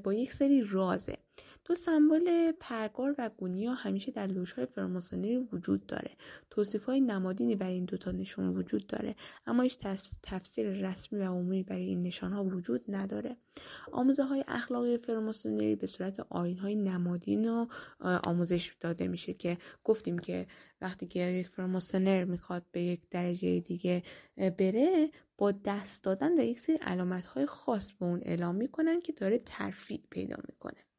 [0.04, 1.18] با یک سری رازه.
[1.66, 6.12] دو سمبل پرگار و گونیا همیشه در لوژهای فراماسونری وجود داره.
[6.50, 9.78] توصیف های نمادینی برای این دوتا نشان وجود داره اما هیچ
[10.24, 13.38] تفسیر رسمی و عمومی برای این نشان ها وجود نداره.
[13.92, 17.66] آموزه های اخلاقی فراماسونری به صورت آین های نمادین و
[18.00, 20.48] آموزش داده میشه که گفتیم که
[20.82, 24.04] وقتی که یک فراماسونر می‌خواد به یک درجه دیگه
[24.38, 29.14] بره با دست دادن و یک سری علامت های خاص به اون اعلام می‌کنن که
[29.14, 30.93] داره ترفیع پیدا می‌کنه.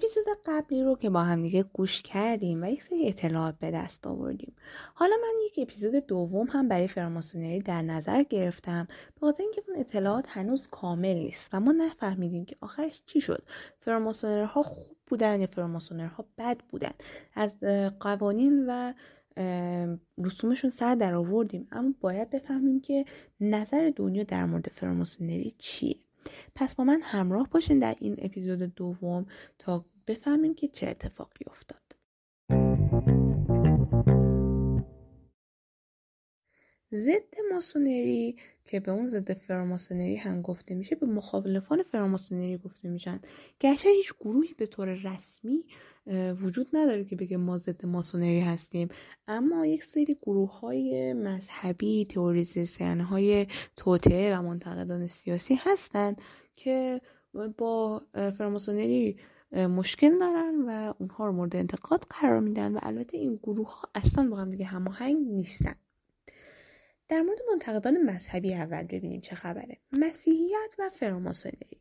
[0.00, 4.06] اپیزود قبلی رو که با هم دیگه گوش کردیم و یک سری اطلاعات به دست
[4.06, 4.56] آوردیم.
[4.94, 9.78] حالا من یک اپیزود دوم هم برای فراماسونری در نظر گرفتم به خاطر اینکه اون
[9.78, 13.42] اطلاعات هنوز کامل نیست و ما نفهمیدیم که آخرش چی شد.
[13.78, 16.92] فراماسونرها خوب بودن یا فراماسونرها بد بودن؟
[17.34, 17.60] از
[18.00, 18.92] قوانین و
[20.18, 23.04] رسومشون سر در آوردیم اما باید بفهمیم که
[23.40, 25.96] نظر دنیا در مورد فراماسونری چیه.
[26.54, 29.26] پس با من همراه باشین در این اپیزود دوم
[29.58, 31.80] تا بفهمیم که چه اتفاقی افتاد.
[36.92, 38.36] ضد ماسونری
[38.70, 43.20] که به اون ضد فراماسونری هم گفته میشه به مخالفان فراماسونری گفته میشن.
[43.60, 45.64] گرچه هیچ گروهی به طور رسمی
[46.42, 48.88] وجود نداره که بگه ما ضد ماسونری هستیم.
[49.28, 56.22] اما یک سری گروه های مذهبی تئوریزیسین های توطعه و منتقدان سیاسی هستند
[56.56, 57.00] که
[57.58, 59.16] با فراماسونری
[59.52, 62.72] مشکل دارن و اونها رو مورد انتقاد قرار میدن.
[62.72, 65.74] و البته این گروه ها اصلا با هم دیگه هماهنگ نیستن.
[67.10, 69.76] در مورد منتقدان مذهبی اول ببینیم چه خبره.
[69.92, 71.80] مسیحیت و فراماسونری.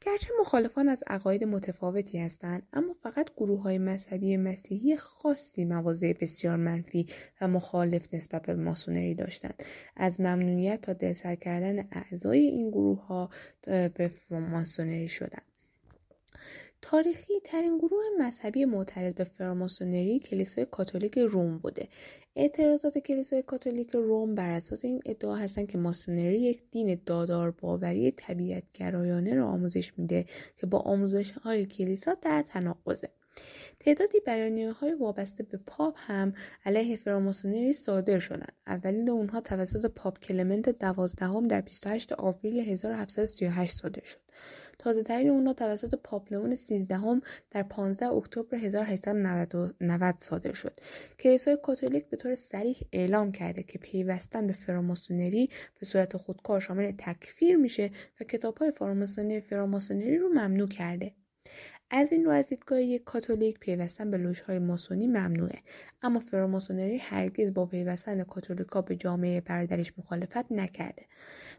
[0.00, 6.56] گرچه مخالفان از عقاید متفاوتی هستند اما فقط گروه های مذهبی مسیحی خاصی مواضع بسیار
[6.56, 7.06] منفی
[7.40, 9.62] و مخالف نسبت به ماسونری داشتند.
[9.96, 13.30] از ممنوعیت تا دلسر کردن اعضای این گروه ها
[13.66, 15.49] به ماسونری شدند.
[16.82, 21.88] تاریخی ترین گروه مذهبی معترض به فراماسونری کلیسای کاتولیک روم بوده
[22.36, 28.10] اعتراضات کلیسای کاتولیک روم بر اساس این ادعا هستند که ماسونری یک دین دادار باوری
[28.10, 30.24] طبیعت گرایانه را آموزش میده
[30.56, 33.08] که با آموزش های کلیسا در تناقضه
[33.80, 36.32] تعدادی بیانیه های وابسته به پاپ هم
[36.64, 38.52] علیه فراماسونری صادر شدند.
[38.66, 44.20] اولین اونها توسط پاپ کلمنت دوازدهم در 28 آوریل 1738 صادر شد.
[44.80, 50.80] تازه ترین اونا توسط پاپ لئون 13 هم در 15 اکتبر 1890 صادر شد.
[51.18, 56.92] کلیسای کاتولیک به طور صریح اعلام کرده که پیوستن به فراماسونری به صورت خودکار شامل
[56.98, 57.90] تکفیر میشه
[58.20, 61.12] و کتاب های فراماسونری فراماسونری رو ممنوع کرده.
[61.90, 65.58] از این رو از دیدگاه یک کاتولیک پیوستن به های ماسونی ممنوعه.
[66.02, 71.02] اما فراماسونری هرگز با پیوستن کاتولیکا به جامعه برادرش مخالفت نکرده.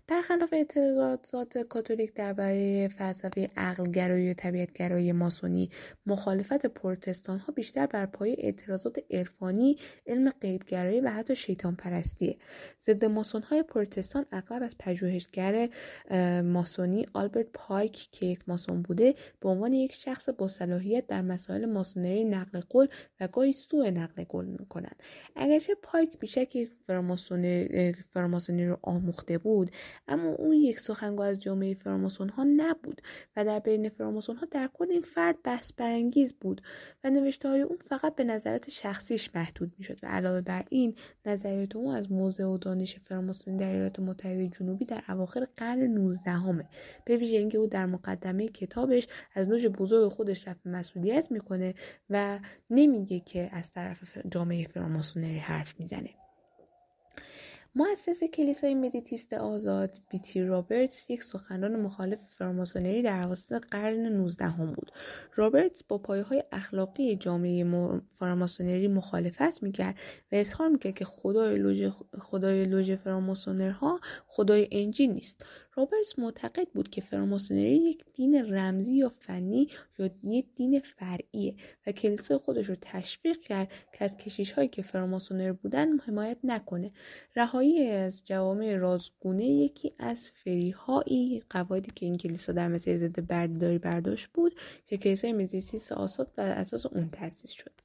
[0.08, 5.70] برخلاف اعتراضات کاتولیک درباره فلسفه عقلگرایی و طبیعتگرایی ماسونی
[6.06, 12.38] مخالفت پروتستان ها بیشتر بر پایه اعتراضات عرفانی علم غیبگرایی و حتی شیطان پرستیه
[12.82, 15.70] ضد ماسون های پروتستان اغلب از پژوهشگر
[16.44, 21.66] ماسونی آلبرت پایک که یک ماسون بوده به عنوان یک شخص با صلاحیت در مسائل
[21.66, 22.88] ماسونری نقل قول
[23.20, 24.96] و گاهی سوء نقل قول می‌کنند
[25.36, 26.68] اگرچه پایک بیشک
[28.10, 29.72] فراماسونی رو آموخته بود
[30.08, 33.02] اما اون یک سخنگو از جامعه فراماسون ها نبود
[33.36, 36.62] و در بین فراماسون ها در کل این فرد بحث برانگیز بود
[37.04, 41.76] و نوشته های اون فقط به نظرات شخصیش محدود می‌شد و علاوه بر این نظریات
[41.76, 46.70] اون از موضع و دانش فراماسونی در ایالات متحده جنوبی در اواخر قرن 19 همه
[47.06, 51.74] به ویژه اینکه او در مقدمه کتابش از لوژ بزرگ خودش رفع مسئولیت می‌کنه
[52.10, 56.10] و نمیگه که از طرف جامعه فراماسونری حرف می‌زنه.
[57.76, 64.72] مؤسس کلیسای متدیست آزاد بیتی رابرتس یک سخنران مخالف فراماسونری در اواسط قرن 19 هم
[64.72, 64.92] بود.
[65.36, 67.66] رابرتس با پایه های اخلاقی جامعه
[68.14, 69.96] فراماسونری مخالفت می‌کرد
[70.32, 75.46] و اظهار می‌کرد که خدای لوژ خدای لوژ فراماسونرها خدای انجیل نیست.
[75.76, 81.56] رابرتس معتقد بود که فراماسونری یک دین رمزی یا فنی یا یک دین فرعیه
[81.88, 86.92] و کلیسای خودش رو تشویق کرد که از کشیش هایی که فراماسونر بودن حمایت نکنه.
[87.62, 93.78] رهایی از جوامع رازگونه یکی از فریهایی قواعدی که این کلیسا در مسیر ضد برده‌داری
[93.78, 97.81] برداشت بود که کلیسای متدیست آزاد بر اساس اون تأسیس شد.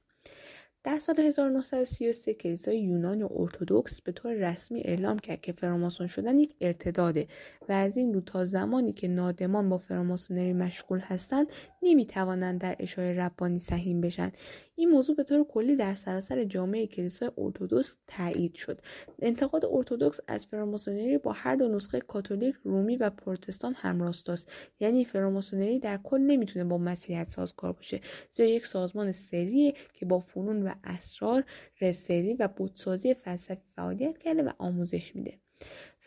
[0.87, 6.55] در سال 1933 کلیسای یونان ارتودکس به طور رسمی اعلام کرد که فراماسون شدن یک
[6.61, 7.27] ارتداده
[7.69, 11.47] و از این رو تا زمانی که نادمان با فراماسونری مشغول هستند
[11.81, 14.31] نمی‌توانند در اشای ربانی سهیم بشن.
[14.75, 18.81] این موضوع به طور کلی در سراسر جامعه کلیسای ارتودکس تایید شد.
[19.19, 24.47] انتقاد ارتودکس از فراماسونری با هر دو نسخه کاتولیک رومی و پروتستان همراست
[24.79, 28.01] یعنی فراماسونری در کل نمی‌تونه با مسیحیت سازگار باشه.
[28.31, 31.43] زیرا یک سازمان سریه که با فنون و اسرار
[31.81, 35.39] رسری و بودسازی فلسفی فعالیت کرده و آموزش میده.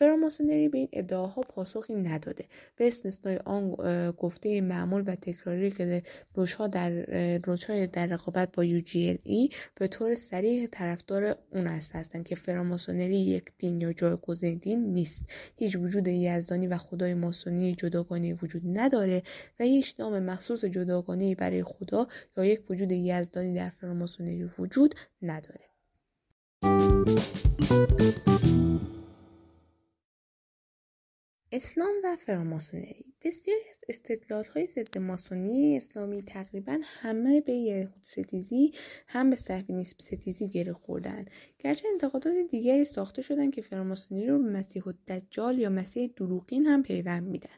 [0.01, 2.45] فراماسونری به این ادعاها پاسخی نداده.
[2.75, 3.71] به استثنای آن
[4.11, 6.03] گفته معمول و تکراری که
[6.35, 6.91] روشها در
[7.37, 13.45] روشهای در رقابت با ای به طور سریع طرفدار اون است هستند که فراماسونری یک
[13.57, 15.21] دین یا جایگزین دین نیست.
[15.55, 19.23] هیچ وجود یزدانی و خدای ماسونی جداگانه وجود نداره
[19.59, 25.71] و هیچ نام مخصوص جداگانه برای خدا یا یک وجود یزدانی در فراماسونری وجود نداره.
[31.53, 38.73] اسلام و فراماسونری بسیاری از استدلال های ضد ماسونی اسلامی تقریبا همه به یهود ستیزی
[39.07, 41.25] هم به صهیونیسم ستیزی گره خوردن.
[41.59, 46.83] گرچه انتقادات دیگری ساخته شدن که فراماسونری رو به مسیح دجال یا مسیح دروغین هم
[46.83, 47.57] پیوند میدن.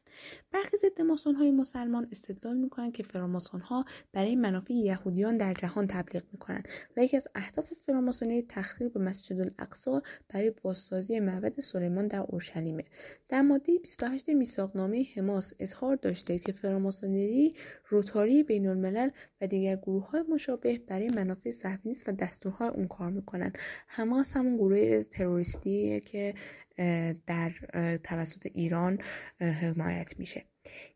[0.53, 5.87] برخی ضد ماسون های مسلمان استدلال می‌کنند که فراماسون ها برای منافع یهودیان در جهان
[5.87, 12.19] تبلیغ می‌کنند و یکی از اهداف فراماسونری تخریب مسجد الاقصا برای بازسازی معبد سلیمان در
[12.19, 12.83] اورشلیمه
[13.29, 17.55] در ماده 28 میثاقنامه حماس اظهار داشته که فراماسونری
[17.87, 19.09] روتاری بین الملل
[19.41, 23.57] و دیگر گروه های مشابه برای منافع صهیونیست و دستورهای اون کار می‌کنند.
[23.87, 26.33] حماس همون گروه تروریستی که
[27.27, 27.51] در
[28.03, 28.99] توسط ایران
[29.39, 30.45] حمایت میشه.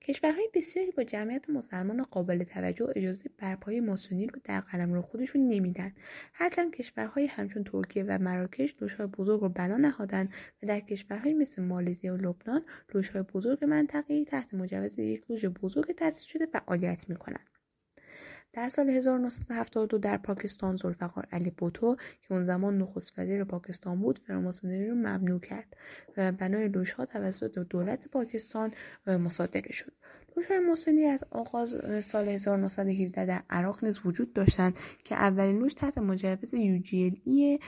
[0.02, 5.48] کشورهای بسیاری با جمعیت مسلمان قابل توجه اجازه برپای ماسونی رو در قلم رو خودشون
[5.48, 5.94] نمیدن.
[6.34, 10.30] هرچند کشورهای همچون ترکیه و مراکش لوشهای بزرگ رو بنا نهادن
[10.64, 15.92] و در کشورهای مثل مالزی و لبنان لوشهای بزرگ منطقه‌ای تحت مجوز یک لوژ بزرگ
[15.92, 17.57] تأسیس شده فعالیت می‌کنند.
[18.58, 24.20] در سال 1972 در پاکستان زلفقار علی بوتو که اون زمان نخست وزیر پاکستان بود
[24.20, 25.78] فراماسونری رو ممنوع کرد
[26.18, 28.72] و بنای لوشها توسط دولت پاکستان
[29.08, 29.92] مصادره شد.
[30.38, 35.98] لوشهای ماسونی از آغاز سال 1917 در عراق نیز وجود داشتند که اولین لوش تحت
[35.98, 37.60] مجوز ای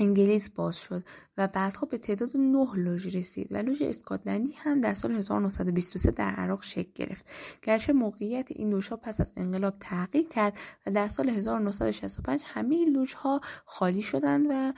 [0.00, 1.04] انگلیس باز شد
[1.38, 6.30] و بعدها به تعداد نه لوژ رسید و لوژ اسکاتلندی هم در سال 1923 در
[6.30, 7.30] عراق شکل گرفت.
[7.62, 10.52] گرچه موقعیت این لوژها پس از انقلاب تغییر کرد
[10.86, 14.72] و در سال 1965 همه لوژها خالی شدند و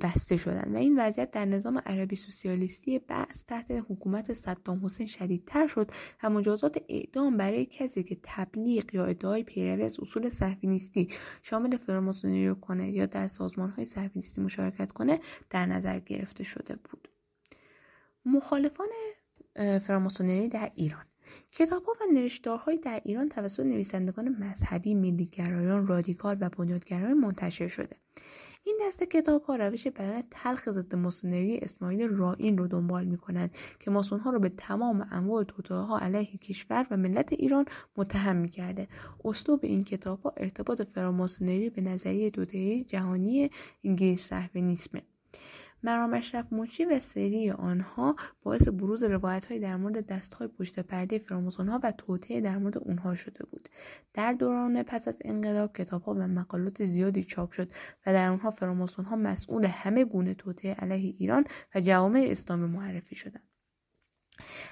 [0.00, 5.66] بسته شدند و این وضعیت در نظام عربی سوسیالیستی بعض تحت حکومت صدام حسین شدیدتر
[5.66, 5.90] شد
[6.22, 11.08] و مجازات اعدام برای کسی که تبلیغ یا ادعای پیروی از اصول صهیونیستی
[11.42, 15.20] شامل فراماسونری رو کنه یا در سازمان های صهیونیستی مشارکت کنه
[15.50, 17.08] در نظر گرفته شده بود.
[18.24, 18.88] مخالفان
[19.80, 21.04] فراماسونری در ایران.
[21.52, 27.96] کتاب ها و نوشتارهایی در ایران توسط نویسندگان مذهبی ملیگرایان رادیکال و بنیادگرایان منتشر شده.
[28.62, 33.54] این دسته کتاب ها روش بیان تلخ ضد ماسونری اسماعیل رائین رو دنبال می کنند
[33.78, 37.64] که ماسون ها رو به تمام انواع توطئه ها علیه کشور و ملت ایران
[37.96, 38.88] متهم می کرده.
[39.24, 43.50] اسلوب این کتاب ها ارتباط فراماسونری به نظریه توطئه جهانی
[43.84, 45.02] انگلیس صهیونیسمه
[45.82, 50.80] مرام اشرف منشی و سری آنها باعث بروز روایت های در مورد دست های پشت
[50.80, 53.68] پرده فراموزون ها و توطعه در مورد اونها شده بود.
[54.14, 57.70] در دوران پس از انقلاب کتاب ها و مقالات زیادی چاپ شد
[58.06, 63.14] و در اونها فراموزون ها مسئول همه گونه توطعه علیه ایران و جوامع اسلامی معرفی
[63.14, 63.50] شدند.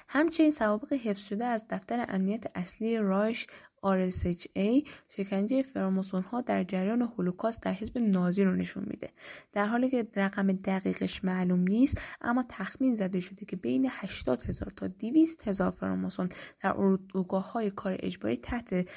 [0.07, 3.47] همچنین سوابق حفظ شده از دفتر امنیت اصلی رایش
[3.85, 9.09] RSHA شکنجه فراماسون ها در جریان هولوکاست در حزب نازی رو نشون میده.
[9.53, 14.71] در حالی که رقم دقیقش معلوم نیست اما تخمین زده شده که بین 80 هزار
[14.75, 16.29] تا 200 هزار فراماسون
[16.61, 18.87] در اردوگاه های کار اجباری تحت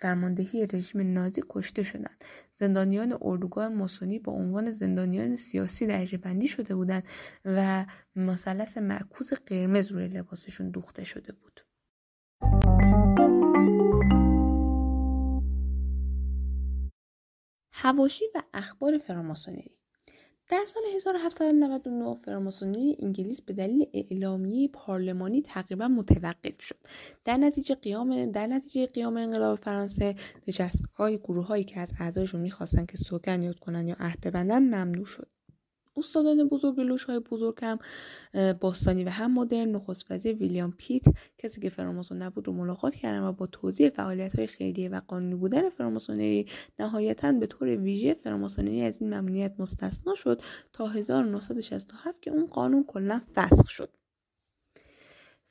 [0.00, 2.24] فرماندهی رژیم نازی کشته شدند.
[2.54, 7.02] زندانیان اردوگاه ماسونی با عنوان زندانیان سیاسی درجه بندی شده بودند
[7.44, 7.86] و
[8.16, 11.57] مثلث معکوس قرمز روی لباسشون دوخته شده بود.
[17.80, 19.78] هواشی و اخبار فراماسونری
[20.48, 26.76] در سال 1799 فراماسونری انگلیس به دلیل اعلامیه پارلمانی تقریبا متوقف شد.
[27.24, 30.14] در نتیجه قیام در نتیجه قیام انقلاب فرانسه
[30.48, 35.04] نشستهای گروه هایی که از اعضایشون می‌خواستن که سوگن یاد کنن یا عهد ببندن ممنوع
[35.04, 35.28] شد.
[35.98, 37.78] استادان بزرگ لوش های بزرگ هم
[38.60, 41.04] باستانی و هم مدرن نخست وزیر ویلیام پیت
[41.38, 45.34] کسی که فراماسون نبود رو ملاقات کردن و با توضیح فعالیت های خیریه و قانونی
[45.34, 46.46] بودن فراماسونری
[46.78, 50.42] نهایتا به طور ویژه فراماسونری از این ممنوعیت مستثنا شد
[50.72, 53.90] تا 1967 که اون قانون کلا فسخ شد.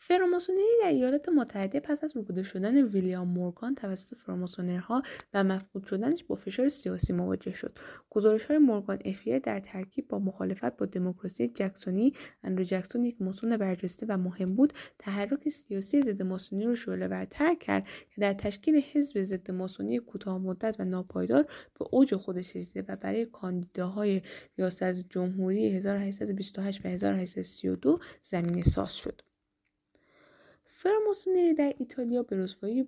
[0.07, 5.03] فراماسونری در ایالات متحده پس از روبوده شدن ویلیام مورگان توسط فراماسونرها
[5.33, 7.77] و مفقود شدنش با فشار سیاسی مواجه شد.
[8.09, 13.57] گزارش های مورگان افیر در ترکیب با مخالفت با دموکراسی جکسونی اندرو جکسون یک ماسون
[13.57, 18.81] برجسته و مهم بود تحرک سیاسی ضد ماسونی رو شعله ورتر کرد که در تشکیل
[18.93, 21.43] حزب ضد ماسونی کوتاه مدت و ناپایدار
[21.79, 24.21] به اوج خودش رسیده و برای کاندیداهای
[24.57, 29.26] ریاست جمهوری 1828 و 1832 زمینه ساز شد.
[30.79, 32.87] فراماسونری در ایتالیا به رسوایی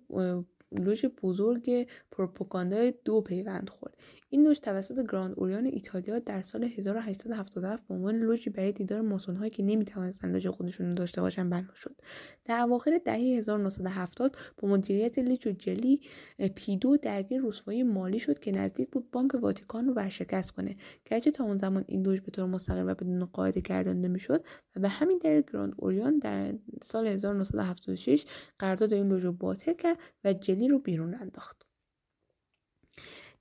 [0.72, 3.98] لوژ بزرگ پروپاگاندای دو پیوند خورد.
[4.32, 9.50] این لوژ توسط گراند اوریان ایتالیا در سال 1877 به عنوان لوژی برای دیدار ماسونهایی
[9.50, 12.02] که نمی‌توانستند لوژ خودشون داشته باشند بنا شد.
[12.46, 16.02] در اواخر دهه 1970 با مدیریت لیچو جلی
[16.56, 20.76] پی دو درگیر رسوایی مالی شد که نزدیک بود بانک واتیکان رو ورشکست کنه.
[21.06, 24.80] گرچه تا اون زمان این لوژ به طور مستقل و بدون قاعده گردانده می‌شد و
[24.80, 28.26] به همین دلیل گراند اوریان در سال 1976
[28.60, 31.70] قرارداد این لوژ رو باطل کرد و جلی رو بیرون انداخت.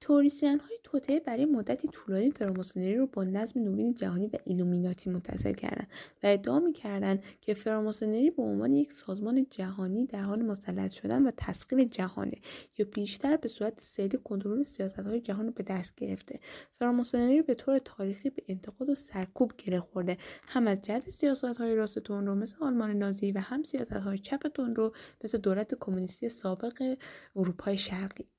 [0.00, 5.52] تئوریسین های توطئه برای مدتی طولانی فراماسونری رو با نظم نوین جهانی و ایلومیناتی متصل
[5.52, 5.88] کردند
[6.22, 11.30] و ادعا می‌کردند که فراماسونری به عنوان یک سازمان جهانی در حال مسلط شدن و
[11.36, 12.36] تسخیر جهانه
[12.78, 16.40] یا بیشتر به صورت سری کنترل سیاست های جهان رو به دست گرفته.
[16.78, 20.16] فراماسونری به طور تاریخی به انتقاد و سرکوب گره خورده.
[20.48, 24.60] هم از جهت سیاست های راست رو مثل آلمان نازی و هم سیاست های چپ
[24.76, 24.94] رو
[25.24, 26.96] مثل دولت کمونیستی سابق
[27.36, 28.37] اروپای شرقی.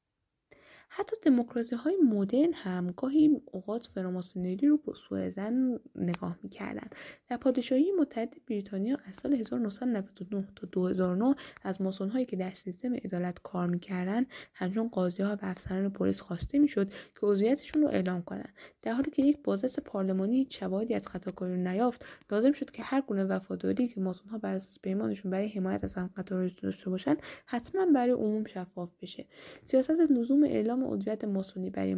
[0.92, 6.88] حتی دموکراسی های مدرن هم گاهی اوقات فراماسونری رو با سوء زن نگاه می‌کردن.
[7.30, 12.94] در پادشاهی متحد بریتانیا از سال 1999 تا 2009 از ماسون هایی که در سیستم
[12.94, 18.22] عدالت کار می‌کردن همچون قاضی ها و افسران پلیس خواسته می‌شد که عضویتشون رو اعلام
[18.22, 22.84] کنند در حالی که یک بازرس پارلمانی شواهدی از خطاکاری رو نیافت لازم شد که
[22.84, 26.10] هر گونه وفاداری که ماسون ها بر اساس پیمانشون برای حمایت از هم
[26.62, 27.16] داشته باشن
[27.46, 29.26] حتما برای عموم شفاف بشه.
[29.66, 31.96] سیاست لزوم اعلام اعزام عضویت ماسونی برای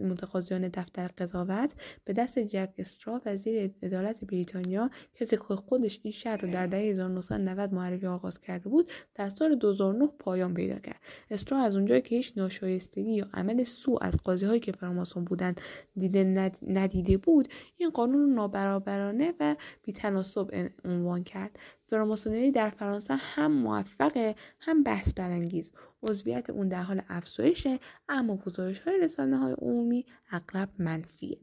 [0.00, 6.36] متقاضیان دفتر قضاوت به دست جک استرا وزیر عدالت بریتانیا کسی که خودش این شهر
[6.36, 11.00] رو در دهه 1990 معرفی آغاز کرده بود در سال 2009 پایان پیدا کرد.
[11.30, 15.60] استرا از اونجایی که هیچ ناشایستگی یا عمل سو از قاضی هایی که فراماسون بودند
[15.96, 21.58] دیده ندیده بود این قانون نابرابرانه و بیتناسب عنوان کرد.
[21.90, 25.72] فراماسونری در فرانسه هم موفقه هم بحث برانگیز.
[26.02, 27.78] عضویت اون در حال افزایشه
[28.08, 31.38] اما گزارش های رسانه های عمومی اغلب منفیه.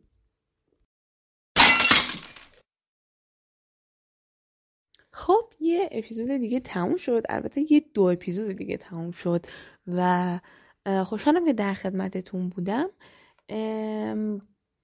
[5.11, 7.23] خب یه اپیزود دیگه تموم شد.
[7.29, 9.45] البته یه دو اپیزود دیگه تموم شد
[9.87, 10.39] و
[11.05, 12.89] خوشحالم که در خدمتتون بودم.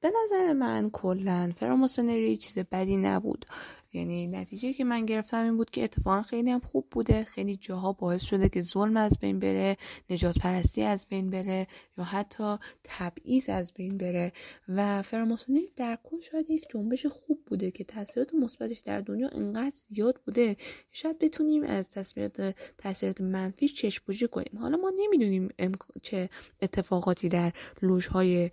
[0.02, 3.46] به نظر من کلا فراماسونری چیز بدی نبود.
[3.94, 7.24] یعنی نتیجه که من گرفتم این بود که اتفاقا خیلی هم خوب بوده.
[7.24, 9.78] خیلی جاها باعث شده که ظلم از بین بره
[10.10, 11.68] نجات پرستی از بین بره
[11.98, 14.34] یا حتی تبعیض از بین بره.
[14.68, 19.76] و فراماسونری در کل شاید یک جنبش خوب بوده که تاثیرات مثبتش در دنیا انقدر
[19.90, 20.58] زیاد بوده.
[20.92, 24.58] شاید بتونیم از تاثیرات تاثیرات منفیش چشم‌پوشی کنیم.
[24.60, 25.50] حالا ما نمی‌دونیم
[26.02, 26.30] چه
[26.62, 28.52] اتفاقاتی در لوژهای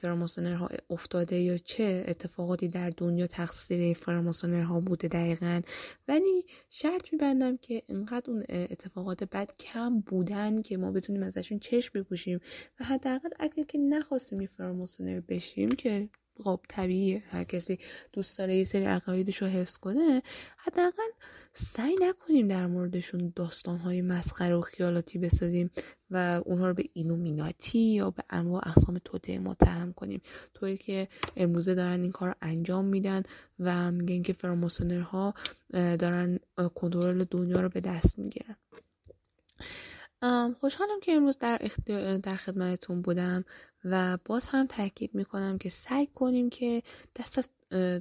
[0.00, 5.60] فراماسونرها افتاده یا چه اتفاقاتی در دنیا تقصیر فراماسونرها بوده دقیقا؟
[6.08, 12.00] ولی شرط میبندم که انقدر اون اتفاقات بد کم بودن که ما بتونیم ازشون چشم
[12.00, 12.40] بپوشیم
[12.80, 16.08] و حداقل اگر که نخواستیم فراماسونر بشیم که
[16.44, 17.22] خب طبیعیه.
[17.30, 17.78] هر کسی
[18.12, 20.22] دوست داره یه سری عقایدش رو حفظ کنه
[20.56, 21.10] حداقل
[21.52, 25.70] سعی نکنیم در موردشون داستانهای مسخره و خیالاتی بسازیم
[26.10, 30.20] و اونها رو به اینومیناتی یا به انواع اقسام توته متهم کنیم.
[30.54, 33.22] طوری که امروزه دارن این کار انجام میدن
[33.58, 35.34] و میگن که فراماسونرها
[35.72, 36.38] دارن
[36.74, 38.56] کنترل دنیا رو به دست می‌گیرن.
[40.60, 41.58] خوشحالم که امروز در,
[42.22, 43.44] در خدمتتون بودم
[43.84, 46.82] و باز هم تاکید می‌کنم که سعی کنیم که
[47.16, 47.50] دست از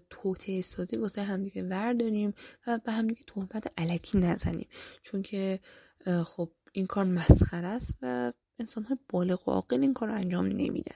[0.10, 2.34] توته سازی واسه همدیگه ورداریم
[2.68, 4.68] و به همدیگه تهمت علکی نزنیم.
[5.02, 5.60] چون که
[6.26, 10.46] خب این کار مسخره است و انسان های بالغ و عاقل این کار رو انجام
[10.46, 10.96] نمیدن.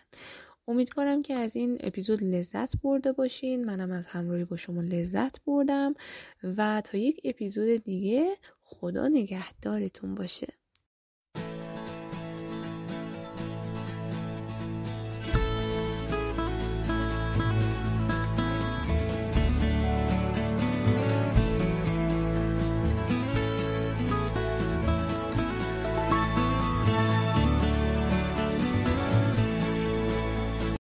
[0.68, 3.66] امیدوارم که از این اپیزود لذت برده باشین.
[3.66, 5.94] منم از همراهی با شما لذت بردم
[6.44, 10.48] و تا یک اپیزود دیگه خدا نگهدارتون باشه.